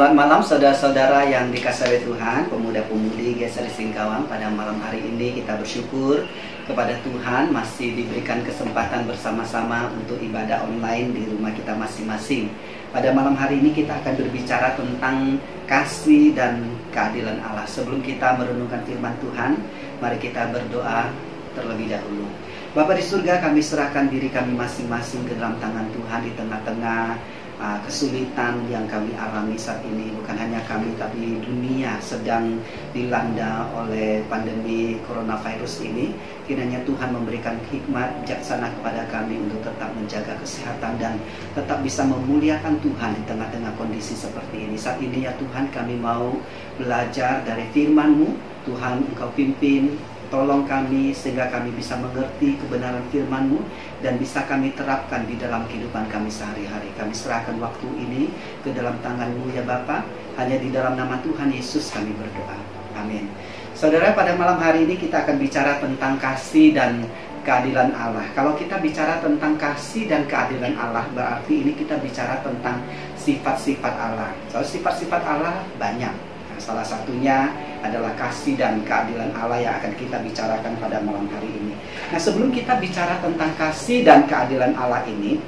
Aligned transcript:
Selamat 0.00 0.16
malam 0.16 0.40
saudara-saudara 0.40 1.28
yang 1.28 1.52
dikasih 1.52 1.92
oleh 1.92 2.00
Tuhan, 2.00 2.48
pemuda-pemudi 2.48 3.36
Geser 3.36 3.68
Singkawang. 3.68 4.24
Pada 4.32 4.48
malam 4.48 4.80
hari 4.80 5.04
ini 5.04 5.36
kita 5.36 5.60
bersyukur 5.60 6.24
kepada 6.64 6.96
Tuhan 7.04 7.52
masih 7.52 7.92
diberikan 8.00 8.40
kesempatan 8.40 9.04
bersama-sama 9.04 9.92
untuk 9.92 10.16
ibadah 10.24 10.64
online 10.64 11.12
di 11.12 11.28
rumah 11.28 11.52
kita 11.52 11.76
masing-masing. 11.76 12.48
Pada 12.96 13.12
malam 13.12 13.36
hari 13.36 13.60
ini 13.60 13.76
kita 13.76 14.00
akan 14.00 14.16
berbicara 14.24 14.72
tentang 14.72 15.36
kasih 15.68 16.32
dan 16.32 16.64
keadilan 16.96 17.36
Allah. 17.44 17.68
Sebelum 17.68 18.00
kita 18.00 18.40
merenungkan 18.40 18.80
firman 18.88 19.12
Tuhan, 19.20 19.60
mari 20.00 20.16
kita 20.16 20.48
berdoa 20.48 21.12
terlebih 21.52 21.92
dahulu. 21.92 22.24
Bapak 22.72 22.96
di 22.96 23.04
surga, 23.04 23.42
kami 23.44 23.60
serahkan 23.60 24.08
diri 24.08 24.32
kami 24.32 24.56
masing-masing 24.56 25.28
ke 25.28 25.36
dalam 25.36 25.60
tangan 25.60 25.90
Tuhan 25.92 26.24
di 26.24 26.32
tengah-tengah 26.38 27.20
uh, 27.60 27.78
kesulitan 27.84 28.64
yang 28.72 28.88
kami 28.88 29.12
alami 29.14 29.54
saat 29.54 29.84
ini. 29.84 30.10
Bukan 30.16 30.34
hanya 30.34 30.64
kami 30.64 30.96
tapi 30.96 31.38
dunia 31.44 32.00
sedang 32.00 32.58
dilanda 32.96 33.68
oleh 33.76 34.24
pandemi 34.26 34.98
coronavirus 35.04 35.84
ini. 35.84 36.16
Kiranya 36.48 36.82
Tuhan 36.82 37.14
memberikan 37.14 37.60
hikmat 37.70 38.24
bijaksana 38.24 38.72
kepada 38.80 39.06
kami 39.12 39.38
untuk 39.38 39.62
tetap 39.62 39.92
menjaga 39.94 40.34
kesehatan 40.42 40.98
dan 40.98 41.14
tetap 41.54 41.78
bisa 41.84 42.02
memuliakan 42.02 42.80
Tuhan 42.82 43.14
di 43.14 43.22
tengah-tengah 43.28 43.72
kondisi 43.78 44.18
seperti 44.18 44.66
ini. 44.66 44.74
Saat 44.74 44.98
ini 44.98 45.28
ya 45.28 45.36
Tuhan 45.38 45.70
kami 45.70 45.94
mau 46.00 46.34
belajar 46.80 47.44
dari 47.46 47.68
firman-Mu. 47.70 48.50
Tuhan 48.60 49.00
Engkau 49.08 49.32
pimpin 49.32 49.96
Tolong 50.30 50.62
kami 50.62 51.10
sehingga 51.10 51.50
kami 51.50 51.74
bisa 51.74 51.98
mengerti 51.98 52.54
kebenaran 52.62 53.02
firman-Mu 53.10 53.66
dan 53.98 54.14
bisa 54.14 54.46
kami 54.46 54.70
terapkan 54.78 55.26
di 55.26 55.34
dalam 55.34 55.66
kehidupan 55.66 56.06
kami 56.06 56.30
sehari-hari. 56.30 56.94
Kami 56.94 57.10
serahkan 57.10 57.58
waktu 57.58 57.90
ini 57.98 58.30
ke 58.62 58.70
dalam 58.70 58.94
tangan-Mu 59.02 59.50
ya 59.50 59.66
Bapa. 59.66 60.06
Hanya 60.38 60.62
di 60.62 60.70
dalam 60.70 60.94
nama 60.94 61.18
Tuhan 61.26 61.50
Yesus 61.50 61.90
kami 61.90 62.14
berdoa. 62.14 62.54
Amin. 62.94 63.26
Saudara, 63.74 64.14
pada 64.14 64.38
malam 64.38 64.62
hari 64.62 64.86
ini 64.86 64.94
kita 64.94 65.26
akan 65.26 65.34
bicara 65.42 65.82
tentang 65.82 66.14
kasih 66.22 66.78
dan 66.78 67.02
keadilan 67.42 67.90
Allah. 67.96 68.28
Kalau 68.36 68.54
kita 68.54 68.78
bicara 68.78 69.18
tentang 69.18 69.56
kasih 69.58 70.06
dan 70.06 70.28
keadilan 70.30 70.76
Allah, 70.76 71.10
berarti 71.10 71.64
ini 71.64 71.72
kita 71.74 71.98
bicara 71.98 72.38
tentang 72.44 72.78
sifat-sifat 73.16 73.94
Allah. 73.98 74.30
Soal 74.52 74.62
sifat-sifat 74.62 75.22
Allah 75.24 75.64
banyak. 75.80 76.12
Nah, 76.12 76.58
salah 76.60 76.84
satunya 76.84 77.50
adalah 77.80 78.12
kasih 78.16 78.56
dan 78.56 78.84
keadilan 78.84 79.32
Allah 79.32 79.58
yang 79.60 79.74
akan 79.80 79.92
kita 79.96 80.20
bicarakan 80.20 80.72
pada 80.80 81.00
malam 81.00 81.26
hari 81.32 81.48
ini. 81.48 81.74
Nah, 82.12 82.20
sebelum 82.20 82.52
kita 82.52 82.76
bicara 82.78 83.20
tentang 83.24 83.50
kasih 83.56 84.04
dan 84.04 84.28
keadilan 84.28 84.76
Allah 84.76 85.04
ini, 85.08 85.40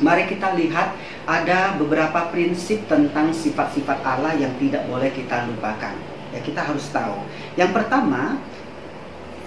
mari 0.00 0.28
kita 0.28 0.52
lihat 0.56 0.92
ada 1.24 1.76
beberapa 1.80 2.28
prinsip 2.28 2.84
tentang 2.84 3.32
sifat-sifat 3.32 3.98
Allah 4.04 4.36
yang 4.36 4.52
tidak 4.60 4.84
boleh 4.86 5.08
kita 5.12 5.48
lupakan. 5.48 5.94
Ya, 6.34 6.40
kita 6.42 6.60
harus 6.66 6.90
tahu. 6.90 7.16
Yang 7.54 7.70
pertama, 7.80 8.36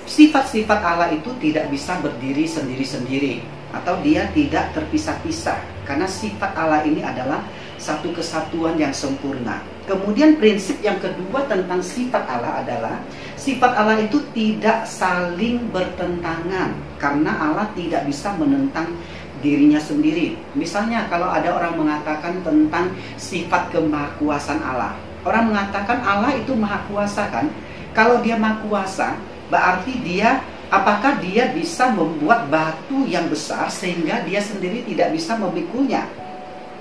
sifat-sifat 0.08 0.80
Allah 0.82 1.12
itu 1.12 1.30
tidak 1.44 1.68
bisa 1.68 2.00
berdiri 2.00 2.48
sendiri-sendiri 2.48 3.44
atau 3.76 4.00
dia 4.00 4.32
tidak 4.32 4.72
terpisah-pisah 4.72 5.60
karena 5.84 6.08
sifat 6.08 6.56
Allah 6.56 6.84
ini 6.88 7.04
adalah 7.04 7.44
satu 7.78 8.12
kesatuan 8.14 8.76
yang 8.76 8.92
sempurna. 8.92 9.62
Kemudian 9.88 10.36
prinsip 10.36 10.84
yang 10.84 11.00
kedua 11.00 11.48
tentang 11.48 11.80
sifat 11.80 12.28
Allah 12.28 12.60
adalah 12.60 13.00
sifat 13.40 13.72
Allah 13.72 14.04
itu 14.04 14.20
tidak 14.36 14.84
saling 14.84 15.72
bertentangan 15.72 16.76
karena 17.00 17.32
Allah 17.40 17.72
tidak 17.72 18.04
bisa 18.04 18.36
menentang 18.36 18.92
dirinya 19.40 19.80
sendiri. 19.80 20.36
Misalnya 20.58 21.08
kalau 21.08 21.30
ada 21.30 21.54
orang 21.54 21.78
mengatakan 21.78 22.42
tentang 22.44 22.92
sifat 23.16 23.72
kemahakuasaan 23.72 24.60
Allah. 24.60 24.98
Orang 25.24 25.54
mengatakan 25.54 26.02
Allah 26.04 26.36
itu 26.36 26.52
maha 26.58 26.84
kuasa 26.90 27.30
kan? 27.32 27.48
Kalau 27.94 28.20
dia 28.20 28.36
maha 28.36 28.60
kuasa, 28.66 29.16
berarti 29.48 30.00
dia 30.04 30.44
apakah 30.68 31.20
dia 31.24 31.52
bisa 31.52 31.92
membuat 31.92 32.48
batu 32.52 33.08
yang 33.08 33.28
besar 33.32 33.72
sehingga 33.72 34.24
dia 34.28 34.44
sendiri 34.44 34.84
tidak 34.84 35.16
bisa 35.16 35.36
memikulnya? 35.40 36.04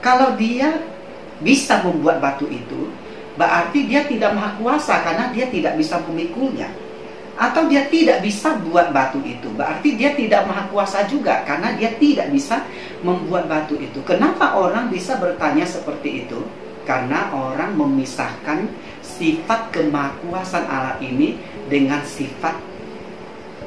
Kalau 0.07 0.39
dia 0.39 0.71
bisa 1.43 1.83
membuat 1.83 2.23
batu 2.23 2.47
itu, 2.47 2.95
berarti 3.35 3.91
dia 3.91 4.07
tidak 4.07 4.39
maha 4.39 4.55
kuasa 4.55 5.03
karena 5.03 5.35
dia 5.35 5.51
tidak 5.51 5.75
bisa 5.75 5.99
memikulnya. 6.07 6.71
Atau 7.35 7.67
dia 7.67 7.91
tidak 7.91 8.23
bisa 8.23 8.55
buat 8.63 8.95
batu 8.95 9.19
itu, 9.27 9.51
berarti 9.59 9.99
dia 9.99 10.15
tidak 10.15 10.47
maha 10.47 10.71
kuasa 10.71 11.05
juga 11.11 11.43
karena 11.43 11.75
dia 11.75 11.93
tidak 11.99 12.31
bisa 12.31 12.63
membuat 13.03 13.51
batu 13.51 13.77
itu. 13.77 13.99
Kenapa 14.07 14.57
orang 14.57 14.89
bisa 14.89 15.19
bertanya 15.19 15.67
seperti 15.67 16.25
itu? 16.25 16.39
Karena 16.87 17.35
orang 17.35 17.75
memisahkan 17.75 18.71
sifat 19.03 19.75
kemahakuasaan 19.75 20.65
Allah 20.71 20.97
ini 21.03 21.37
dengan 21.67 22.01
sifat 22.07 22.57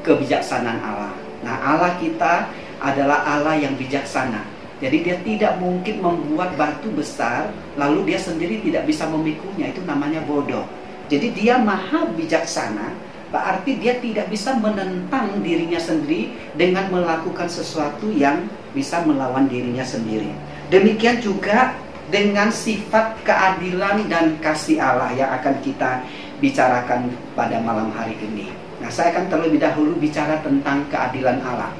kebijaksanaan 0.07 0.81
Allah. 0.81 1.13
Nah, 1.45 1.55
Allah 1.61 1.93
kita 2.01 2.49
adalah 2.81 3.27
Allah 3.27 3.59
yang 3.59 3.77
bijaksana. 3.77 4.48
Jadi 4.79 4.97
dia 5.03 5.17
tidak 5.19 5.59
mungkin 5.59 5.99
membuat 5.99 6.55
batu 6.55 6.87
besar 6.95 7.51
lalu 7.75 8.15
dia 8.15 8.19
sendiri 8.19 8.63
tidak 8.63 8.87
bisa 8.87 9.03
memikulnya. 9.11 9.75
Itu 9.75 9.83
namanya 9.83 10.23
bodoh. 10.23 10.63
Jadi 11.09 11.33
dia 11.35 11.57
maha 11.59 12.05
bijaksana, 12.15 12.93
berarti 13.33 13.81
dia 13.81 13.97
tidak 13.97 14.29
bisa 14.29 14.55
menentang 14.55 15.41
dirinya 15.41 15.81
sendiri 15.81 16.31
dengan 16.53 16.87
melakukan 16.93 17.49
sesuatu 17.49 18.13
yang 18.13 18.45
bisa 18.71 19.01
melawan 19.03 19.49
dirinya 19.49 19.81
sendiri. 19.81 20.29
Demikian 20.69 21.17
juga 21.17 21.73
dengan 22.13 22.53
sifat 22.53 23.21
keadilan 23.25 24.05
dan 24.09 24.37
kasih 24.41 24.77
Allah 24.81 25.13
yang 25.17 25.29
akan 25.33 25.55
kita 25.65 26.05
bicarakan 26.41 27.09
pada 27.33 27.57
malam 27.61 27.89
hari 27.93 28.17
ini. 28.21 28.49
Nah, 28.79 28.89
saya 28.89 29.11
akan 29.17 29.27
terlebih 29.27 29.59
dahulu 29.59 29.97
bicara 29.97 30.39
tentang 30.39 30.85
keadilan 30.87 31.41
Allah. 31.43 31.73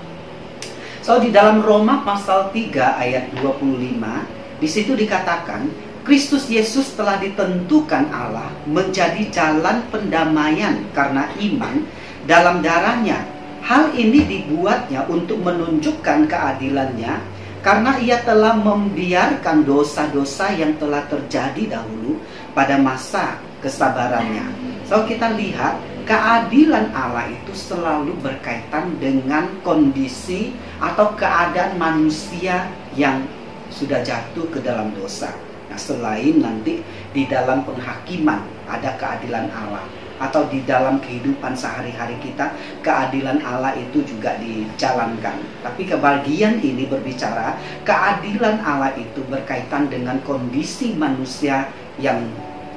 So 1.09 1.17
di 1.17 1.33
dalam 1.33 1.65
Roma 1.65 2.05
pasal 2.05 2.53
3 2.53 3.01
ayat 3.01 3.33
25 3.41 4.61
di 4.61 4.67
situ 4.69 4.93
dikatakan 4.93 5.65
Kristus 6.05 6.45
Yesus 6.45 6.93
telah 6.93 7.17
ditentukan 7.17 8.13
Allah 8.13 8.53
menjadi 8.69 9.17
jalan 9.33 9.89
pendamaian 9.89 10.85
karena 10.93 11.25
iman 11.33 11.81
dalam 12.29 12.61
darahnya. 12.61 13.25
Hal 13.65 13.89
ini 13.97 14.21
dibuatnya 14.21 15.09
untuk 15.09 15.41
menunjukkan 15.41 16.29
keadilannya 16.29 17.17
karena 17.65 17.97
ia 17.97 18.21
telah 18.21 18.53
membiarkan 18.61 19.65
dosa-dosa 19.65 20.53
yang 20.53 20.77
telah 20.77 21.09
terjadi 21.09 21.81
dahulu 21.81 22.21
pada 22.53 22.77
masa 22.77 23.41
kesabarannya. 23.65 24.45
So 24.85 25.09
kita 25.09 25.33
lihat 25.33 25.73
keadilan 26.09 26.89
Allah 26.89 27.29
itu 27.29 27.53
selalu 27.53 28.17
berkaitan 28.17 28.97
dengan 28.97 29.45
kondisi 29.61 30.57
atau 30.81 31.13
keadaan 31.13 31.77
manusia 31.77 32.65
yang 32.97 33.29
sudah 33.69 34.01
jatuh 34.01 34.49
ke 34.49 34.57
dalam 34.65 34.89
dosa. 34.97 35.29
Nah, 35.69 35.77
selain 35.77 36.41
nanti 36.41 36.81
di 37.13 37.29
dalam 37.29 37.61
penghakiman 37.61 38.41
ada 38.65 38.97
keadilan 38.97 39.53
Allah 39.53 39.85
atau 40.17 40.49
di 40.49 40.65
dalam 40.65 40.97
kehidupan 40.97 41.53
sehari-hari 41.53 42.17
kita 42.25 42.57
keadilan 42.81 43.37
Allah 43.45 43.77
itu 43.77 44.01
juga 44.01 44.33
dijalankan. 44.41 45.37
Tapi 45.61 45.85
kebagian 45.85 46.57
ini 46.57 46.89
berbicara 46.89 47.53
keadilan 47.85 48.57
Allah 48.65 48.97
itu 48.97 49.21
berkaitan 49.29 49.93
dengan 49.93 50.17
kondisi 50.25 50.97
manusia 50.97 51.69
yang 52.01 52.25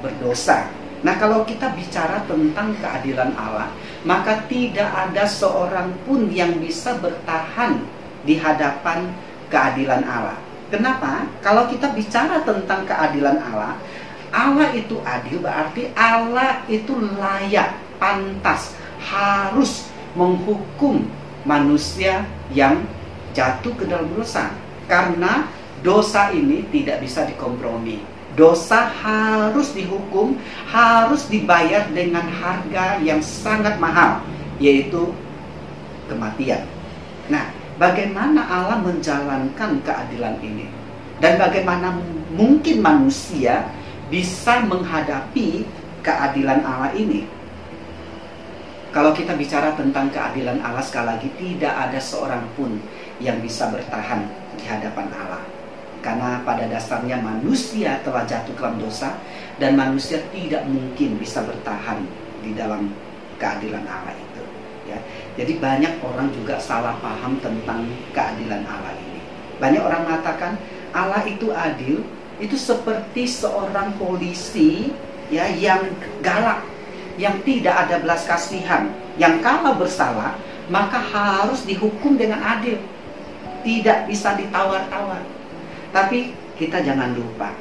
berdosa 0.05 0.82
Nah, 1.03 1.19
kalau 1.19 1.43
kita 1.43 1.75
bicara 1.75 2.23
tentang 2.23 2.71
keadilan 2.79 3.35
Allah, 3.35 3.67
maka 4.07 4.47
tidak 4.47 4.87
ada 4.87 5.27
seorang 5.27 5.91
pun 6.07 6.31
yang 6.31 6.63
bisa 6.63 6.95
bertahan 6.95 7.83
di 8.23 8.39
hadapan 8.39 9.11
keadilan 9.51 9.99
Allah. 10.07 10.39
Kenapa? 10.71 11.27
Kalau 11.43 11.67
kita 11.67 11.91
bicara 11.91 12.39
tentang 12.47 12.87
keadilan 12.87 13.35
Allah, 13.35 13.75
Allah 14.31 14.71
itu 14.71 15.03
adil 15.03 15.43
berarti 15.43 15.91
Allah 15.91 16.63
itu 16.71 16.95
layak, 17.19 17.75
pantas, 17.99 18.71
harus 19.03 19.91
menghukum 20.15 21.03
manusia 21.43 22.23
yang 22.55 22.79
jatuh 23.35 23.75
ke 23.75 23.83
dalam 23.91 24.07
dosa. 24.15 24.55
Karena 24.87 25.51
dosa 25.83 26.31
ini 26.31 26.63
tidak 26.71 27.03
bisa 27.03 27.27
dikompromi 27.27 28.12
dosa 28.33 28.89
harus 28.89 29.73
dihukum, 29.73 30.37
harus 30.69 31.29
dibayar 31.29 31.85
dengan 31.93 32.25
harga 32.25 32.97
yang 33.01 33.21
sangat 33.21 33.77
mahal, 33.77 34.21
yaitu 34.57 35.13
kematian. 36.09 36.65
Nah, 37.29 37.53
bagaimana 37.77 38.41
Allah 38.49 38.81
menjalankan 38.81 39.81
keadilan 39.85 40.37
ini? 40.41 40.67
Dan 41.21 41.39
bagaimana 41.39 41.93
mungkin 42.33 42.83
manusia 42.83 43.69
bisa 44.09 44.65
menghadapi 44.65 45.63
keadilan 46.03 46.65
Allah 46.65 46.91
ini? 46.97 47.29
Kalau 48.93 49.09
kita 49.09 49.33
bicara 49.33 49.73
tentang 49.73 50.13
keadilan 50.13 50.61
Allah 50.61 50.85
sekali 50.85 51.17
lagi 51.17 51.29
tidak 51.41 51.73
ada 51.73 51.97
seorang 51.97 52.45
pun 52.53 52.77
yang 53.17 53.41
bisa 53.41 53.65
bertahan 53.73 54.29
di 54.53 54.69
hadapan 54.69 55.09
Allah 55.17 55.62
karena 56.03 56.43
pada 56.43 56.67
dasarnya 56.67 57.23
manusia 57.23 58.03
telah 58.03 58.27
jatuh 58.27 58.51
ke 58.51 58.59
dalam 58.59 58.77
dosa 58.77 59.15
dan 59.55 59.79
manusia 59.79 60.19
tidak 60.35 60.67
mungkin 60.67 61.15
bisa 61.15 61.39
bertahan 61.47 62.03
di 62.43 62.51
dalam 62.51 62.91
keadilan 63.39 63.87
Allah 63.87 64.11
itu 64.11 64.43
ya. 64.83 64.99
Jadi 65.39 65.63
banyak 65.63 66.03
orang 66.03 66.27
juga 66.35 66.59
salah 66.59 66.99
paham 66.99 67.39
tentang 67.39 67.87
keadilan 68.11 68.67
Allah 68.67 68.91
ini. 68.99 69.23
Banyak 69.63 69.81
orang 69.81 70.01
mengatakan 70.03 70.59
Allah 70.91 71.23
itu 71.23 71.55
adil 71.55 72.03
itu 72.43 72.59
seperti 72.59 73.23
seorang 73.23 73.95
polisi 73.95 74.91
ya 75.31 75.47
yang 75.55 75.87
galak 76.19 76.67
yang 77.15 77.39
tidak 77.47 77.87
ada 77.87 78.03
belas 78.03 78.27
kasihan 78.27 78.91
yang 79.15 79.39
kalau 79.39 79.79
bersalah 79.79 80.35
maka 80.67 80.99
harus 80.99 81.63
dihukum 81.63 82.19
dengan 82.19 82.43
adil. 82.43 82.75
Tidak 83.63 84.11
bisa 84.11 84.35
ditawar-tawar 84.35 85.23
tapi 85.93 86.33
kita 86.57 86.81
jangan 86.81 87.13
lupa, 87.13 87.53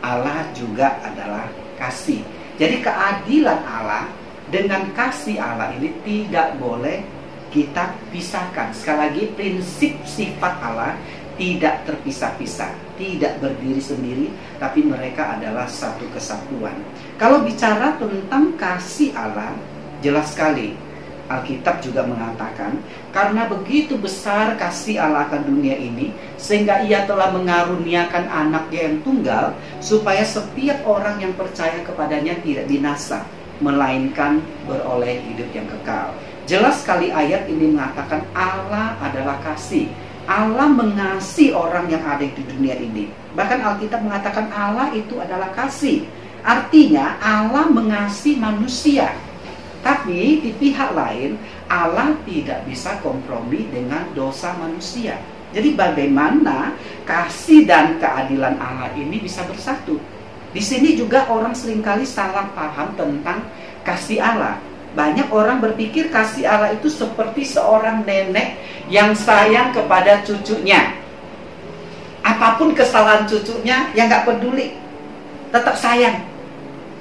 Allah 0.00 0.48
juga 0.56 0.96
adalah 1.04 1.52
kasih. 1.76 2.24
Jadi 2.56 2.80
keadilan 2.80 3.60
Allah 3.62 4.08
dengan 4.48 4.88
kasih 4.96 5.36
Allah 5.36 5.70
ini 5.76 5.92
tidak 6.02 6.56
boleh 6.56 7.04
kita 7.52 7.92
pisahkan. 8.08 8.72
Sekali 8.72 8.98
lagi 8.98 9.22
prinsip 9.36 9.92
sifat 10.08 10.54
Allah 10.64 10.96
tidak 11.38 11.86
terpisah-pisah, 11.86 12.98
tidak 12.98 13.38
berdiri 13.38 13.78
sendiri, 13.78 14.26
tapi 14.58 14.82
mereka 14.82 15.38
adalah 15.38 15.70
satu 15.70 16.02
kesatuan. 16.10 16.74
Kalau 17.14 17.46
bicara 17.46 17.94
tentang 17.94 18.58
kasih 18.58 19.14
Allah, 19.14 19.54
jelas 20.02 20.34
sekali 20.34 20.87
Alkitab 21.28 21.84
juga 21.84 22.08
mengatakan, 22.08 22.80
karena 23.12 23.44
begitu 23.44 24.00
besar 24.00 24.56
kasih 24.56 24.96
Allah 24.96 25.28
akan 25.28 25.44
dunia 25.44 25.76
ini, 25.76 26.08
sehingga 26.40 26.80
ia 26.88 27.04
telah 27.04 27.28
mengaruniakan 27.36 28.24
anaknya 28.32 28.88
yang 28.88 28.96
tunggal, 29.04 29.52
supaya 29.84 30.24
setiap 30.24 30.80
orang 30.88 31.20
yang 31.20 31.36
percaya 31.36 31.84
kepadanya 31.84 32.32
tidak 32.40 32.64
binasa, 32.64 33.28
melainkan 33.60 34.40
beroleh 34.64 35.20
hidup 35.28 35.52
yang 35.52 35.68
kekal. 35.68 36.16
Jelas 36.48 36.80
sekali 36.80 37.12
ayat 37.12 37.44
ini 37.44 37.76
mengatakan 37.76 38.24
Allah 38.32 38.96
adalah 39.04 39.36
kasih. 39.44 39.84
Allah 40.24 40.68
mengasihi 40.68 41.52
orang 41.52 41.88
yang 41.92 42.04
ada 42.04 42.24
di 42.24 42.42
dunia 42.44 42.76
ini. 42.76 43.08
Bahkan 43.36 43.60
Alkitab 43.64 44.00
mengatakan 44.00 44.48
Allah 44.52 44.92
itu 44.96 45.20
adalah 45.20 45.52
kasih. 45.52 46.08
Artinya 46.40 47.20
Allah 47.20 47.68
mengasihi 47.68 48.40
manusia 48.40 49.12
tapi 49.80 50.42
di 50.42 50.50
pihak 50.58 50.90
lain, 50.92 51.38
Allah 51.70 52.18
tidak 52.26 52.66
bisa 52.66 52.98
kompromi 52.98 53.70
dengan 53.70 54.10
dosa 54.12 54.56
manusia. 54.58 55.18
Jadi 55.54 55.72
bagaimana 55.78 56.76
kasih 57.08 57.64
dan 57.64 57.96
keadilan 57.96 58.60
Allah 58.60 58.92
ini 58.98 59.16
bisa 59.22 59.46
bersatu? 59.48 59.96
Di 60.52 60.60
sini 60.60 60.96
juga 60.96 61.28
orang 61.28 61.56
sering 61.56 61.80
kali 61.80 62.04
salah 62.04 62.52
paham 62.52 62.92
tentang 62.96 63.48
kasih 63.86 64.20
Allah. 64.20 64.60
Banyak 64.96 65.30
orang 65.30 65.62
berpikir 65.62 66.08
kasih 66.10 66.48
Allah 66.48 66.74
itu 66.74 66.88
seperti 66.90 67.44
seorang 67.46 68.02
nenek 68.02 68.58
yang 68.90 69.14
sayang 69.14 69.72
kepada 69.72 70.24
cucunya. 70.24 70.96
Apa 72.24 72.60
pun 72.60 72.76
kesalahan 72.76 73.24
cucunya, 73.24 73.88
yang 73.96 74.10
nggak 74.10 74.26
peduli, 74.26 74.76
tetap 75.48 75.76
sayang. 75.80 76.28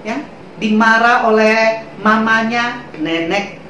Ya, 0.07 0.23
dimarah 0.57 1.29
oleh 1.29 1.85
mamanya, 2.01 2.81
nenek 2.97 3.61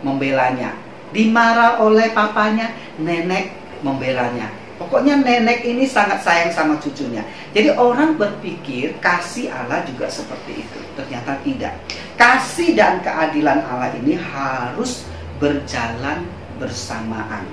membelanya. 0.00 0.76
Dimarah 1.12 1.80
oleh 1.84 2.08
papanya, 2.16 2.72
nenek 2.96 3.52
membelanya. 3.84 4.48
Pokoknya 4.80 5.20
nenek 5.20 5.62
ini 5.62 5.86
sangat 5.86 6.24
sayang 6.26 6.50
sama 6.50 6.74
cucunya. 6.80 7.22
Jadi 7.54 7.70
orang 7.76 8.18
berpikir 8.18 8.98
kasih 8.98 9.52
Allah 9.52 9.84
juga 9.86 10.10
seperti 10.10 10.64
itu. 10.64 10.80
Ternyata 10.98 11.38
tidak. 11.46 11.78
Kasih 12.18 12.74
dan 12.74 12.98
keadilan 13.04 13.62
Allah 13.68 13.94
ini 13.94 14.18
harus 14.18 15.06
berjalan 15.38 16.26
bersamaan. 16.58 17.46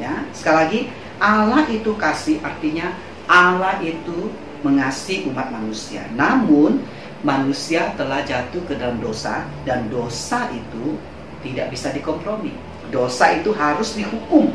Ya, 0.00 0.24
sekali 0.32 0.56
lagi 0.56 0.80
Allah 1.20 1.68
itu 1.68 1.92
kasih 2.00 2.40
artinya 2.40 2.96
Allah 3.28 3.76
itu 3.84 4.32
mengasihi 4.64 5.28
umat 5.28 5.52
manusia. 5.52 6.08
Namun 6.16 6.80
manusia 7.22 7.94
telah 7.94 8.22
jatuh 8.26 8.62
ke 8.66 8.74
dalam 8.74 8.98
dosa 8.98 9.46
dan 9.62 9.86
dosa 9.88 10.50
itu 10.50 10.98
tidak 11.42 11.70
bisa 11.70 11.94
dikompromi. 11.94 12.54
Dosa 12.90 13.38
itu 13.38 13.54
harus 13.54 13.94
dihukum 13.96 14.52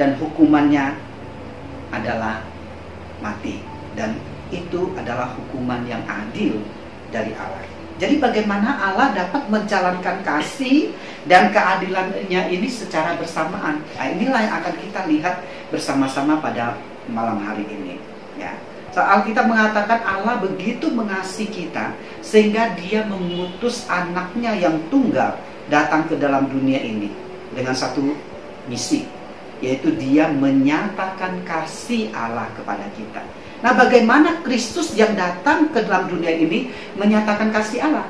dan 0.00 0.16
hukumannya 0.20 0.96
adalah 1.92 2.42
mati 3.22 3.62
dan 3.94 4.16
itu 4.50 4.92
adalah 4.96 5.32
hukuman 5.36 5.84
yang 5.88 6.02
adil 6.08 6.60
dari 7.12 7.32
Allah. 7.36 7.64
Jadi 7.96 8.20
bagaimana 8.20 8.76
Allah 8.76 9.16
dapat 9.16 9.48
menjalankan 9.48 10.20
kasih 10.20 10.92
dan 11.24 11.48
keadilannya 11.48 12.52
ini 12.52 12.68
secara 12.68 13.16
bersamaan. 13.16 13.80
Nah, 13.96 14.06
inilah 14.12 14.40
yang 14.44 14.54
akan 14.60 14.74
kita 14.76 15.00
lihat 15.08 15.40
bersama-sama 15.72 16.36
pada 16.44 16.76
malam 17.08 17.40
hari 17.40 17.64
ini. 17.64 17.96
Ya. 18.36 18.52
Soal 18.96 19.28
kita 19.28 19.44
mengatakan 19.44 20.00
Allah 20.08 20.40
begitu 20.40 20.88
mengasihi 20.88 21.52
kita 21.52 21.92
sehingga 22.24 22.72
dia 22.80 23.04
mengutus 23.04 23.84
anaknya 23.92 24.56
yang 24.56 24.80
tunggal 24.88 25.36
datang 25.68 26.08
ke 26.08 26.16
dalam 26.16 26.48
dunia 26.48 26.80
ini 26.80 27.12
dengan 27.52 27.76
satu 27.76 28.16
misi 28.64 29.04
yaitu 29.60 29.92
dia 30.00 30.32
menyatakan 30.32 31.44
kasih 31.44 32.08
Allah 32.16 32.48
kepada 32.56 32.88
kita. 32.96 33.20
Nah, 33.60 33.76
bagaimana 33.76 34.40
Kristus 34.40 34.96
yang 34.96 35.12
datang 35.12 35.68
ke 35.76 35.84
dalam 35.84 36.08
dunia 36.08 36.32
ini 36.32 36.72
menyatakan 36.96 37.52
kasih 37.52 37.84
Allah? 37.84 38.08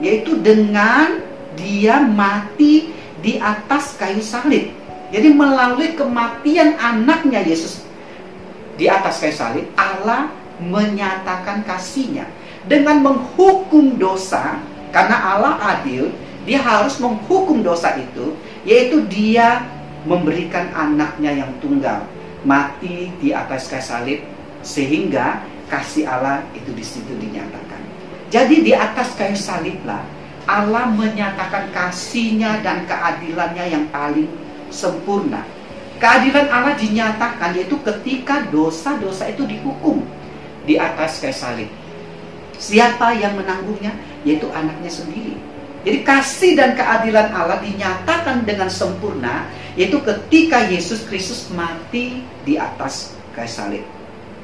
Yaitu 0.00 0.40
dengan 0.40 1.20
dia 1.60 2.00
mati 2.00 2.88
di 3.20 3.36
atas 3.36 4.00
kayu 4.00 4.24
salib. 4.24 4.72
Jadi 5.12 5.28
melalui 5.28 5.92
kematian 5.92 6.80
anaknya 6.80 7.44
Yesus 7.44 7.91
di 8.82 8.90
atas 8.90 9.22
kayu 9.22 9.30
salib, 9.30 9.66
Allah 9.78 10.26
menyatakan 10.58 11.62
kasihnya 11.62 12.26
dengan 12.66 12.98
menghukum 12.98 13.94
dosa 13.94 14.58
karena 14.90 15.38
Allah 15.38 15.54
adil, 15.78 16.10
dia 16.42 16.58
harus 16.58 16.98
menghukum 16.98 17.62
dosa 17.62 17.94
itu, 17.94 18.34
yaitu 18.66 19.06
dia 19.06 19.62
memberikan 20.02 20.66
anaknya 20.74 21.46
yang 21.46 21.52
tunggal 21.62 22.02
mati 22.42 23.14
di 23.22 23.30
atas 23.30 23.70
kayu 23.70 23.86
salib 23.86 24.18
sehingga 24.66 25.38
kasih 25.70 26.10
Allah 26.10 26.42
itu 26.50 26.74
di 26.74 26.82
situ 26.82 27.14
dinyatakan. 27.22 27.78
Jadi 28.34 28.66
di 28.66 28.74
atas 28.74 29.14
kayu 29.14 29.38
saliblah 29.38 30.02
Allah 30.50 30.90
menyatakan 30.90 31.70
kasihnya 31.70 32.66
dan 32.66 32.82
keadilannya 32.90 33.78
yang 33.78 33.86
paling 33.94 34.26
sempurna. 34.74 35.46
Keadilan 36.02 36.50
Allah 36.50 36.74
dinyatakan 36.74 37.54
yaitu 37.54 37.78
ketika 37.78 38.42
dosa-dosa 38.50 39.30
itu 39.30 39.46
dihukum 39.46 40.02
di 40.66 40.74
atas 40.74 41.22
kayu 41.22 41.30
salib. 41.30 41.70
Siapa 42.58 43.14
yang 43.14 43.38
menanggungnya? 43.38 43.94
Yaitu 44.26 44.50
anaknya 44.50 44.90
sendiri. 44.90 45.38
Jadi 45.86 46.02
kasih 46.02 46.58
dan 46.58 46.74
keadilan 46.74 47.30
Allah 47.30 47.62
dinyatakan 47.62 48.42
dengan 48.42 48.66
sempurna 48.66 49.46
yaitu 49.78 50.02
ketika 50.02 50.66
Yesus 50.66 51.06
Kristus 51.06 51.46
mati 51.54 52.26
di 52.42 52.58
atas 52.58 53.14
kayu 53.38 53.46
salib. 53.46 53.84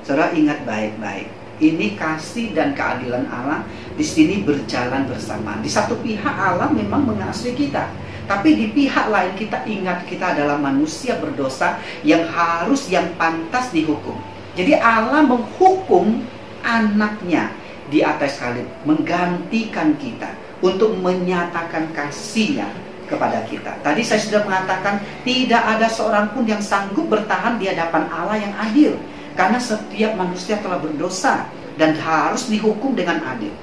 Saudara 0.06 0.30
ingat 0.38 0.62
baik-baik. 0.62 1.26
Ini 1.58 1.98
kasih 1.98 2.54
dan 2.54 2.70
keadilan 2.70 3.26
Allah 3.34 3.66
di 3.98 4.06
sini 4.06 4.46
berjalan 4.46 5.10
bersama. 5.10 5.58
Di 5.58 5.66
satu 5.66 5.98
pihak 5.98 6.22
Allah 6.38 6.70
memang 6.70 7.02
mengasihi 7.02 7.66
kita, 7.66 7.90
tapi 8.28 8.52
di 8.52 8.66
pihak 8.68 9.08
lain 9.08 9.32
kita 9.40 9.64
ingat 9.64 10.04
kita 10.04 10.36
adalah 10.36 10.60
manusia 10.60 11.16
berdosa 11.16 11.80
yang 12.04 12.28
harus 12.28 12.84
yang 12.92 13.08
pantas 13.16 13.72
dihukum. 13.72 14.14
Jadi 14.52 14.76
Allah 14.76 15.24
menghukum 15.24 16.20
anaknya 16.60 17.48
di 17.88 18.04
atas 18.04 18.36
salib, 18.36 18.68
menggantikan 18.84 19.96
kita 19.96 20.28
untuk 20.60 20.92
menyatakan 21.00 21.88
kasihnya 21.96 22.68
kepada 23.08 23.40
kita. 23.48 23.72
Tadi 23.80 24.04
saya 24.04 24.20
sudah 24.20 24.44
mengatakan 24.44 25.00
tidak 25.24 25.64
ada 25.64 25.88
seorang 25.88 26.28
pun 26.36 26.44
yang 26.44 26.60
sanggup 26.60 27.08
bertahan 27.08 27.56
di 27.56 27.72
hadapan 27.72 28.04
Allah 28.12 28.36
yang 28.36 28.52
adil. 28.60 28.92
Karena 29.32 29.56
setiap 29.56 30.18
manusia 30.18 30.60
telah 30.60 30.76
berdosa 30.76 31.48
dan 31.80 31.96
harus 31.96 32.50
dihukum 32.50 32.92
dengan 32.92 33.22
adil. 33.24 33.54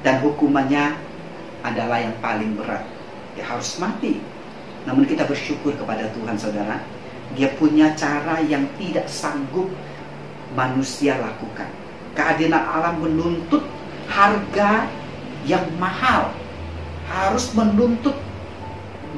Dan 0.00 0.18
hukumannya 0.24 0.96
adalah 1.60 2.00
yang 2.00 2.16
paling 2.24 2.56
berat. 2.56 2.99
Dia 3.40 3.56
harus 3.56 3.80
mati. 3.80 4.20
Namun 4.84 5.08
kita 5.08 5.24
bersyukur 5.24 5.72
kepada 5.80 6.12
Tuhan 6.12 6.36
saudara. 6.36 6.76
Dia 7.32 7.48
punya 7.56 7.96
cara 7.96 8.44
yang 8.44 8.68
tidak 8.76 9.08
sanggup 9.08 9.72
manusia 10.52 11.16
lakukan. 11.16 11.72
Keadilan 12.12 12.60
Allah 12.60 12.92
menuntut 13.00 13.64
harga 14.12 14.84
yang 15.48 15.64
mahal. 15.80 16.36
Harus 17.08 17.48
menuntut 17.56 18.12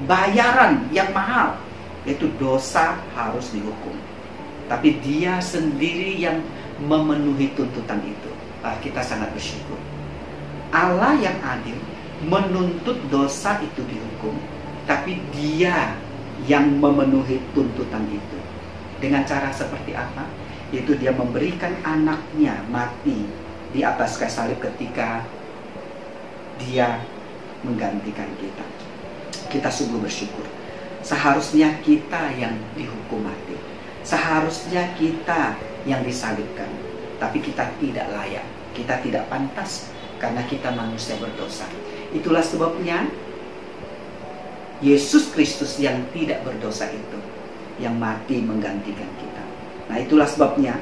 bayaran 0.06 0.86
yang 0.94 1.10
mahal. 1.10 1.58
Yaitu 2.06 2.30
dosa 2.38 2.94
harus 3.18 3.50
dihukum 3.50 3.98
tapi 4.72 4.96
dia 5.04 5.36
sendiri 5.36 6.16
yang 6.16 6.40
memenuhi 6.80 7.52
tuntutan 7.52 8.00
itu. 8.08 8.30
Ah, 8.64 8.72
kita 8.80 9.04
sangat 9.04 9.28
bersyukur. 9.36 9.76
Allah 10.72 11.12
yang 11.20 11.36
adil 11.44 11.76
menuntut 12.24 12.96
dosa 13.12 13.60
itu 13.60 13.84
dihukum, 13.84 14.11
tapi 14.84 15.18
dia 15.34 15.96
yang 16.46 16.78
memenuhi 16.78 17.42
tuntutan 17.56 18.06
itu. 18.10 18.38
Dengan 19.02 19.26
cara 19.26 19.50
seperti 19.50 19.96
apa? 19.98 20.26
Yaitu 20.70 20.94
dia 20.98 21.10
memberikan 21.10 21.74
anaknya 21.82 22.62
mati 22.70 23.26
di 23.74 23.80
atas 23.82 24.20
kayu 24.20 24.30
salib 24.30 24.58
ketika 24.62 25.26
dia 26.60 27.02
menggantikan 27.66 28.30
kita. 28.38 28.66
Kita 29.50 29.68
sungguh 29.68 29.98
bersyukur. 29.98 30.46
Seharusnya 31.02 31.82
kita 31.82 32.30
yang 32.38 32.54
dihukum 32.78 33.26
mati 33.26 33.72
Seharusnya 34.02 34.98
kita 34.98 35.54
yang 35.86 36.02
disalibkan, 36.02 36.66
tapi 37.22 37.38
kita 37.38 37.70
tidak 37.78 38.06
layak, 38.10 38.42
kita 38.74 38.98
tidak 38.98 39.30
pantas 39.30 39.94
karena 40.18 40.42
kita 40.50 40.74
manusia 40.74 41.14
berdosa. 41.22 41.70
Itulah 42.10 42.42
sebabnya 42.42 43.06
Yesus 44.82 45.30
Kristus 45.30 45.78
yang 45.78 46.02
tidak 46.10 46.42
berdosa 46.42 46.90
itu 46.90 47.18
yang 47.78 47.94
mati 47.96 48.42
menggantikan 48.42 49.06
kita. 49.16 49.44
Nah, 49.86 49.96
itulah 50.02 50.26
sebabnya 50.26 50.74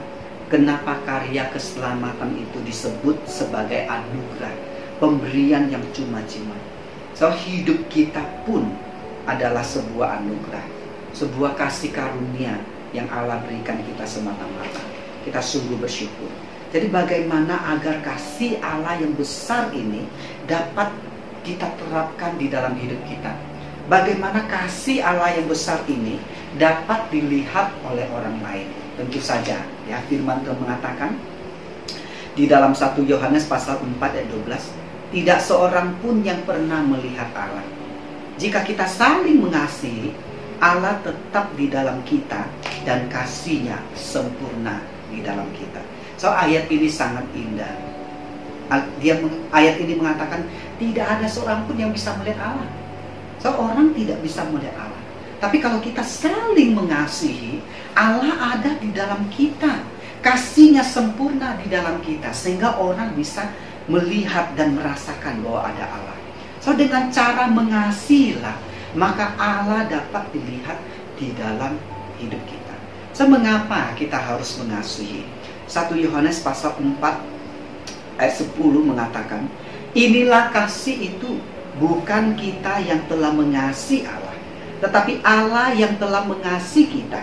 kenapa 0.49 0.99
karya 1.05 1.47
keselamatan 1.53 2.33
itu 2.41 2.59
disebut 2.65 3.17
sebagai 3.29 3.85
anugerah, 3.87 4.57
pemberian 4.99 5.69
yang 5.69 5.85
cuma-cuma. 5.93 6.57
So 7.13 7.29
hidup 7.29 7.93
kita 7.93 8.25
pun 8.49 8.73
adalah 9.29 9.61
sebuah 9.61 10.25
anugerah, 10.25 10.65
sebuah 11.13 11.53
kasih 11.61 11.93
karunia 11.93 12.57
yang 12.97 13.07
Allah 13.13 13.39
berikan 13.45 13.77
kita 13.85 14.09
semata-mata. 14.09 14.81
Kita 15.29 15.45
sungguh 15.45 15.77
bersyukur. 15.77 16.33
Jadi 16.73 16.89
bagaimana 16.89 17.77
agar 17.77 18.01
kasih 18.01 18.57
Allah 18.65 18.97
yang 18.97 19.13
besar 19.13 19.69
ini 19.77 20.07
dapat 20.49 20.89
kita 21.45 21.67
terapkan 21.77 22.39
di 22.41 22.47
dalam 22.49 22.73
hidup 22.79 22.99
kita. 23.05 23.50
Bagaimana 23.91 24.47
kasih 24.47 25.03
Allah 25.03 25.35
yang 25.35 25.51
besar 25.51 25.83
ini 25.91 26.23
dapat 26.55 27.11
dilihat 27.11 27.75
oleh 27.83 28.07
orang 28.15 28.39
lain. 28.39 28.71
Tentu 28.95 29.19
saja 29.19 29.59
ya 29.91 29.99
firman 30.07 30.47
Tuhan 30.47 30.63
mengatakan 30.63 31.19
di 32.39 32.47
dalam 32.47 32.71
1 32.71 33.03
Yohanes 33.03 33.51
pasal 33.51 33.83
4 33.83 33.99
ayat 33.99 34.31
12 34.31 35.11
tidak 35.11 35.43
seorang 35.43 35.91
pun 35.99 36.23
yang 36.23 36.39
pernah 36.47 36.79
melihat 36.87 37.35
Allah. 37.35 37.67
Jika 38.39 38.63
kita 38.63 38.87
saling 38.87 39.43
mengasihi, 39.43 40.15
Allah 40.63 40.95
tetap 41.03 41.51
di 41.59 41.67
dalam 41.67 41.99
kita 42.07 42.47
dan 42.87 43.11
kasihnya 43.11 43.75
sempurna 43.99 44.79
di 45.11 45.19
dalam 45.19 45.51
kita. 45.51 45.83
So 46.15 46.31
ayat 46.31 46.71
ini 46.71 46.87
sangat 46.87 47.27
indah. 47.35 47.75
Dia 49.03 49.19
ayat 49.51 49.83
ini 49.83 49.99
mengatakan 49.99 50.47
tidak 50.79 51.07
ada 51.19 51.27
seorang 51.27 51.67
pun 51.67 51.75
yang 51.75 51.91
bisa 51.91 52.15
melihat 52.23 52.55
Allah. 52.55 52.71
So 53.41 53.53
orang 53.57 53.97
tidak 53.97 54.21
bisa 54.21 54.45
melihat 54.49 54.77
Allah. 54.77 55.03
Tapi 55.41 55.57
kalau 55.59 55.81
kita 55.81 56.05
saling 56.05 56.77
mengasihi, 56.77 57.65
Allah 57.97 58.57
ada 58.57 58.77
di 58.77 58.93
dalam 58.93 59.29
kita. 59.33 59.81
Kasihnya 60.21 60.85
sempurna 60.85 61.57
di 61.57 61.73
dalam 61.73 61.97
kita 62.05 62.29
sehingga 62.37 62.77
orang 62.77 63.17
bisa 63.17 63.49
melihat 63.89 64.53
dan 64.53 64.77
merasakan 64.77 65.41
bahwa 65.41 65.65
ada 65.73 65.89
Allah. 65.89 66.19
So 66.61 66.77
dengan 66.77 67.09
cara 67.09 67.49
mengasihilah 67.49 68.71
maka 68.95 69.39
Allah 69.39 69.87
dapat 69.87 70.29
dilihat 70.35 70.79
di 71.15 71.31
dalam 71.39 71.79
hidup 72.19 72.43
kita. 72.49 72.75
So, 73.15 73.27
mengapa 73.27 73.95
kita 73.95 74.19
harus 74.19 74.59
mengasihi? 74.59 75.27
1 75.71 75.95
Yohanes 75.95 76.43
pasal 76.43 76.75
4 76.79 76.99
ayat 78.19 78.35
10 78.35 78.59
mengatakan, 78.83 79.47
Inilah 79.95 80.55
kasih 80.55 81.15
itu 81.15 81.43
bukan 81.79 82.35
kita 82.35 82.83
yang 82.83 83.05
telah 83.07 83.31
mengasihi 83.31 84.09
Allah, 84.09 84.37
tetapi 84.83 85.21
Allah 85.23 85.77
yang 85.77 85.95
telah 86.01 86.27
mengasihi 86.27 86.89
kita 86.89 87.21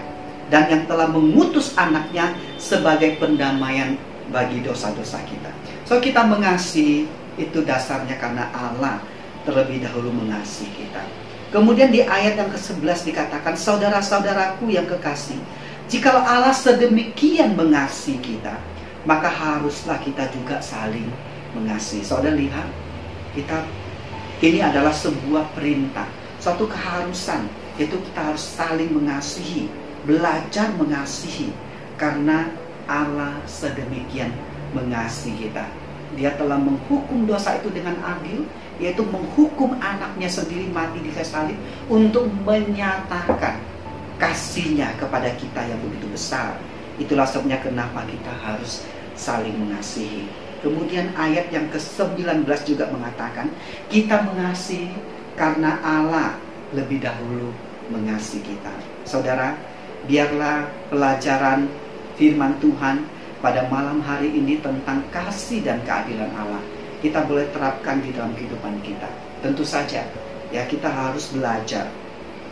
dan 0.47 0.63
yang 0.71 0.83
telah 0.87 1.11
mengutus 1.11 1.75
anaknya 1.75 2.31
sebagai 2.55 3.19
pendamaian 3.19 3.99
bagi 4.31 4.63
dosa-dosa 4.63 5.19
kita. 5.27 5.51
So 5.83 5.99
kita 5.99 6.23
mengasihi 6.23 7.07
itu 7.39 7.59
dasarnya 7.63 8.15
karena 8.19 8.51
Allah 8.51 9.03
terlebih 9.47 9.83
dahulu 9.83 10.11
mengasihi 10.11 10.71
kita. 10.75 11.03
Kemudian 11.47 11.95
di 11.95 12.03
ayat 12.03 12.35
yang 12.35 12.51
ke-11 12.51 13.07
dikatakan, 13.07 13.55
Saudara-saudaraku 13.55 14.67
yang 14.67 14.83
kekasih, 14.83 15.39
jikalau 15.87 16.19
Allah 16.19 16.51
sedemikian 16.51 17.55
mengasihi 17.55 18.19
kita, 18.19 18.59
maka 19.07 19.31
haruslah 19.31 19.95
kita 20.03 20.27
juga 20.35 20.59
saling 20.59 21.07
mengasihi. 21.55 22.03
Saudara 22.03 22.35
lihat, 22.35 22.67
kita 23.31 23.63
ini 24.37 24.61
adalah 24.61 24.93
sebuah 24.93 25.49
perintah, 25.57 26.05
suatu 26.37 26.69
keharusan, 26.69 27.49
yaitu 27.81 27.97
kita 28.11 28.33
harus 28.33 28.43
saling 28.45 28.93
mengasihi, 28.93 29.65
belajar 30.05 30.69
mengasihi, 30.77 31.49
karena 31.97 32.45
Allah 32.85 33.33
sedemikian 33.49 34.29
mengasihi 34.77 35.49
kita. 35.49 35.65
Dia 36.13 36.37
telah 36.37 36.61
menghukum 36.61 37.25
dosa 37.25 37.57
itu 37.57 37.73
dengan 37.73 37.97
adil, 38.05 38.45
yaitu 38.77 39.01
menghukum 39.09 39.73
anaknya 39.81 40.29
sendiri 40.29 40.69
mati 40.69 41.01
di 41.01 41.09
kayu 41.09 41.25
salib 41.25 41.57
untuk 41.89 42.29
menyatakan 42.45 43.57
kasihnya 44.21 44.93
kepada 45.01 45.33
kita 45.37 45.65
yang 45.65 45.81
begitu 45.81 46.09
besar. 46.13 46.57
Itulah 46.97 47.25
sebabnya 47.25 47.61
kenapa 47.61 48.05
kita 48.05 48.33
harus 48.41 48.85
saling 49.17 49.53
mengasihi. 49.57 50.29
Kemudian 50.61 51.13
ayat 51.13 51.53
yang 51.53 51.69
ke-19 51.69 52.45
juga 52.65 52.89
mengatakan, 52.89 53.53
kita 53.87 54.25
mengasihi 54.25 54.93
karena 55.37 55.77
Allah 55.85 56.37
lebih 56.73 57.01
dahulu 57.01 57.53
mengasihi 57.93 58.43
kita. 58.43 58.73
Saudara, 59.05 59.53
biarlah 60.09 60.67
pelajaran 60.89 61.69
firman 62.17 62.57
Tuhan 62.57 63.05
pada 63.39 63.69
malam 63.69 64.01
hari 64.01 64.33
ini 64.33 64.57
tentang 64.59 65.05
kasih 65.13 65.61
dan 65.61 65.79
keadilan 65.85 66.33
Allah 66.33 66.59
kita 66.97 67.29
boleh 67.29 67.45
terapkan 67.53 68.01
di 68.01 68.09
dalam 68.09 68.33
kehidupan 68.33 68.81
kita. 68.81 69.09
Tentu 69.45 69.61
saja, 69.61 70.01
ya 70.49 70.65
kita 70.65 70.89
harus 70.89 71.29
belajar 71.29 71.85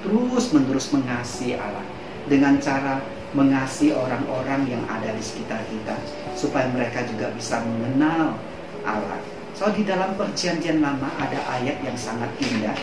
terus 0.06 0.54
menerus 0.54 0.94
mengasihi 0.94 1.58
Allah 1.58 1.82
dengan 2.30 2.62
cara 2.62 3.02
mengasihi 3.36 3.92
orang-orang 3.92 4.64
yang 4.72 4.84
ada 4.88 5.12
di 5.12 5.20
sekitar 5.20 5.60
kita 5.68 5.96
supaya 6.34 6.72
mereka 6.72 7.04
juga 7.04 7.30
bisa 7.36 7.60
mengenal 7.60 8.40
Allah. 8.88 9.20
So 9.52 9.68
di 9.76 9.84
dalam 9.84 10.16
perjanjian 10.16 10.80
lama 10.80 11.12
ada 11.20 11.40
ayat 11.60 11.84
yang 11.84 11.96
sangat 12.00 12.32
indah. 12.40 12.76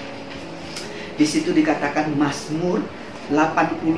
Di 1.17 1.25
situ 1.25 1.53
dikatakan 1.57 2.13
Mazmur 2.17 2.85
89 3.33 3.89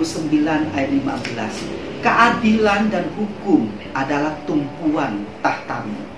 ayat 0.74 0.90
15. 0.90 2.02
Keadilan 2.06 2.82
dan 2.94 3.06
hukum 3.18 3.66
adalah 3.94 4.38
tumpuan 4.46 5.26
tahtamu 5.42 6.14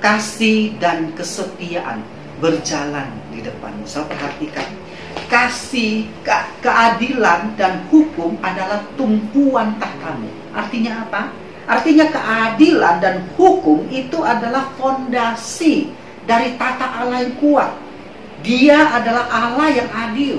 kasih 0.00 0.72
dan 0.80 1.12
kesetiaan 1.12 2.00
berjalan 2.40 3.12
di 3.30 3.44
depanmu. 3.44 3.84
Saya 3.84 4.08
perhatikan, 4.08 4.64
kasih, 5.30 6.06
ke 6.26 6.36
keadilan 6.60 7.54
dan 7.54 7.82
hukum 7.88 8.34
adalah 8.42 8.82
tumpuan 8.98 9.74
tahtamu. 9.78 10.28
Artinya 10.50 11.06
apa? 11.06 11.22
Artinya 11.70 12.10
keadilan 12.10 12.98
dan 12.98 13.16
hukum 13.38 13.86
itu 13.94 14.18
adalah 14.26 14.66
fondasi 14.74 15.90
dari 16.26 16.58
tata 16.58 17.02
Allah 17.02 17.22
yang 17.22 17.36
kuat. 17.38 17.70
Dia 18.42 18.78
adalah 18.96 19.30
Allah 19.30 19.68
yang 19.70 19.90
adil. 19.94 20.36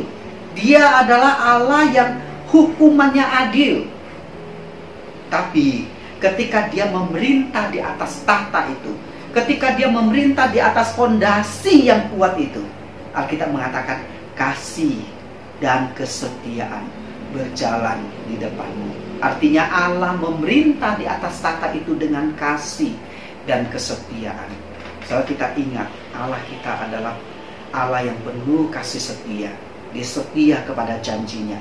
Dia 0.58 0.84
adalah 1.00 1.34
Allah 1.56 1.84
yang 1.88 2.12
hukumannya 2.52 3.24
adil. 3.24 3.88
Tapi 5.32 5.88
ketika 6.20 6.68
dia 6.68 6.92
memerintah 6.92 7.72
di 7.72 7.80
atas 7.80 8.20
tahta 8.28 8.68
itu, 8.68 8.92
ketika 9.32 9.72
dia 9.80 9.88
memerintah 9.88 10.52
di 10.52 10.60
atas 10.60 10.92
fondasi 11.00 11.88
yang 11.88 12.12
kuat 12.12 12.36
itu. 12.36 12.60
Alkitab 13.12 13.52
mengatakan 13.52 14.04
kasih 14.38 15.02
dan 15.60 15.92
kesetiaan 15.94 16.88
berjalan 17.32 18.02
di 18.28 18.36
depanmu. 18.42 19.22
Artinya 19.22 19.70
Allah 19.70 20.18
memerintah 20.18 20.98
di 20.98 21.06
atas 21.06 21.40
tata 21.40 21.72
itu 21.72 21.94
dengan 21.96 22.34
kasih 22.36 22.92
dan 23.46 23.70
kesetiaan. 23.70 24.50
Kalau 25.06 25.24
kita 25.28 25.54
ingat 25.56 25.88
Allah 26.16 26.42
kita 26.50 26.72
adalah 26.90 27.16
Allah 27.72 28.12
yang 28.12 28.18
penuh 28.26 28.68
kasih 28.74 29.00
setia. 29.00 29.52
Dia 29.92 30.06
setia 30.08 30.58
kepada 30.64 30.98
janjinya. 31.04 31.60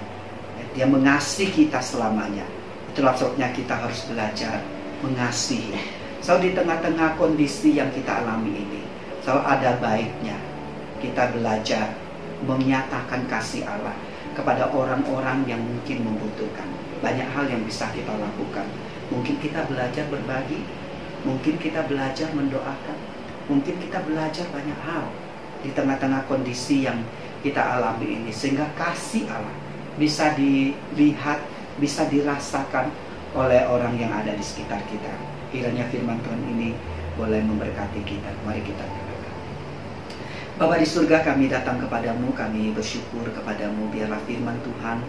Dia 0.75 0.87
mengasihi 0.87 1.67
kita 1.67 1.83
selamanya. 1.83 2.47
Itulah 2.95 3.15
sebabnya 3.19 3.51
kita 3.55 3.75
harus 3.75 4.07
belajar 4.07 4.63
mengasihi 5.03 6.01
So 6.21 6.37
di 6.37 6.53
tengah-tengah 6.53 7.17
kondisi 7.17 7.81
yang 7.81 7.89
kita 7.97 8.21
alami 8.21 8.53
ini, 8.53 8.85
so 9.25 9.41
ada 9.41 9.81
baiknya 9.81 10.37
kita 11.01 11.33
belajar 11.33 11.97
menyatakan 12.45 13.29
kasih 13.29 13.67
Allah 13.69 13.95
kepada 14.33 14.71
orang-orang 14.73 15.45
yang 15.45 15.61
mungkin 15.61 16.07
membutuhkan. 16.07 16.69
Banyak 17.01 17.29
hal 17.33 17.49
yang 17.49 17.63
bisa 17.65 17.89
kita 17.93 18.13
lakukan. 18.17 18.67
Mungkin 19.11 19.41
kita 19.43 19.67
belajar 19.67 20.07
berbagi, 20.07 20.63
mungkin 21.27 21.59
kita 21.59 21.85
belajar 21.89 22.29
mendoakan, 22.33 22.99
mungkin 23.51 23.75
kita 23.83 23.99
belajar 24.07 24.47
banyak 24.55 24.79
hal 24.87 25.05
di 25.61 25.71
tengah-tengah 25.75 26.25
kondisi 26.31 26.87
yang 26.87 27.03
kita 27.41 27.61
alami 27.61 28.21
ini 28.21 28.31
sehingga 28.33 28.69
kasih 28.77 29.29
Allah 29.29 29.57
bisa 29.97 30.33
dilihat, 30.37 31.41
bisa 31.81 32.07
dirasakan 32.09 32.89
oleh 33.37 33.65
orang 33.69 33.97
yang 34.01 34.13
ada 34.13 34.33
di 34.33 34.45
sekitar 34.45 34.81
kita. 34.89 35.13
Kiranya 35.51 35.85
firman 35.91 36.21
Tuhan 36.23 36.43
ini 36.57 36.73
boleh 37.19 37.43
memberkati 37.43 38.01
kita. 38.07 38.31
Mari 38.47 38.63
kita 38.63 38.85
berdoa. 38.87 39.10
Bapak 40.61 40.77
di 40.77 40.85
surga 40.85 41.25
kami 41.25 41.49
datang 41.49 41.81
kepadamu, 41.81 42.37
kami 42.37 42.77
bersyukur 42.77 43.25
kepadamu. 43.33 43.89
Biarlah 43.89 44.21
firman 44.29 44.61
Tuhan 44.61 45.01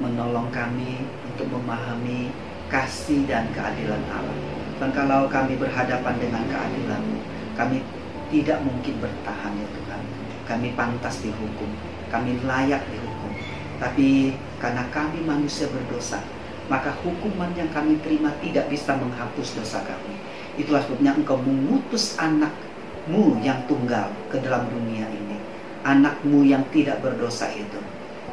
menolong 0.00 0.48
kami 0.48 1.04
untuk 1.28 1.44
memahami 1.52 2.32
kasih 2.72 3.28
dan 3.28 3.44
keadilan 3.52 4.00
Allah. 4.08 4.40
Dan 4.80 4.96
kalau 4.96 5.28
kami 5.28 5.60
berhadapan 5.60 6.16
dengan 6.16 6.48
keadilanmu, 6.48 7.20
kami 7.52 7.84
tidak 8.32 8.64
mungkin 8.64 8.96
bertahan 8.96 9.52
ya 9.52 9.68
Tuhan. 9.76 10.02
Kami 10.48 10.72
pantas 10.72 11.20
dihukum, 11.20 11.68
kami 12.08 12.40
layak 12.40 12.80
dihukum. 12.88 13.32
Tapi 13.76 14.32
karena 14.56 14.88
kami 14.88 15.20
manusia 15.20 15.68
berdosa, 15.68 16.24
maka 16.72 16.96
hukuman 17.04 17.52
yang 17.52 17.68
kami 17.76 18.00
terima 18.00 18.32
tidak 18.40 18.72
bisa 18.72 18.96
menghapus 18.96 19.52
dosa 19.52 19.84
kami. 19.84 20.16
Itulah 20.56 20.80
sebabnya 20.80 21.12
engkau 21.12 21.36
mengutus 21.36 22.16
anakmu 23.04 23.36
yang 23.44 23.60
tunggal 23.68 24.08
ke 24.32 24.40
dalam 24.40 24.64
dunia 24.72 25.04
ini. 25.04 25.36
Anakmu 25.84 26.48
yang 26.48 26.64
tidak 26.72 27.04
berdosa 27.04 27.52
itu 27.52 27.76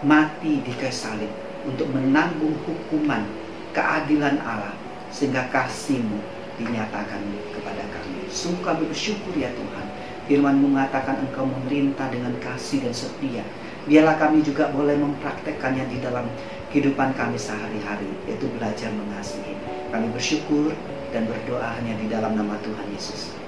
mati 0.08 0.64
di 0.64 0.72
kayu 0.80 0.96
salib 0.96 1.28
untuk 1.68 1.92
menanggung 1.92 2.56
hukuman 2.64 3.28
keadilan 3.76 4.40
Allah 4.40 4.72
sehingga 5.12 5.52
kasihmu 5.52 6.16
dinyatakan 6.56 7.20
kepada 7.52 7.84
kami. 7.92 8.32
Kami 8.64 8.84
bersyukur 8.88 9.36
ya 9.36 9.52
Tuhan. 9.52 9.86
Firman 10.32 10.64
mengatakan 10.64 11.20
engkau 11.20 11.44
memerintah 11.44 12.08
dengan 12.08 12.32
kasih 12.40 12.88
dan 12.88 12.96
setia. 12.96 13.44
Biarlah 13.84 14.16
kami 14.16 14.40
juga 14.40 14.72
boleh 14.72 14.96
mempraktekkannya 14.96 15.92
di 15.92 16.00
dalam 16.00 16.24
kehidupan 16.72 17.12
kami 17.20 17.36
sehari-hari, 17.36 18.08
yaitu 18.24 18.48
belajar 18.56 18.88
mengasihi. 18.96 19.60
Kami 19.92 20.08
bersyukur 20.16 20.72
dan 21.12 21.28
berdoa 21.28 21.76
hanya 21.76 22.00
di 22.00 22.08
dalam 22.08 22.40
nama 22.40 22.56
Tuhan 22.64 22.88
Yesus. 22.96 23.40